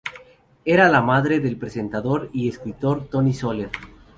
[0.65, 3.69] Era la madre del presentador y escritor Toni Soler.